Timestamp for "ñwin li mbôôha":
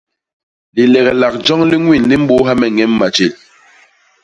1.83-2.53